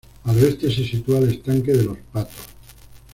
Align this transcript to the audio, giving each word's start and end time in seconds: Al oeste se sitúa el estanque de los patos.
Al 0.23 0.41
oeste 0.43 0.71
se 0.73 0.83
sitúa 0.83 1.19
el 1.19 1.29
estanque 1.31 1.73
de 1.73 1.83
los 1.83 1.97
patos. 2.11 2.47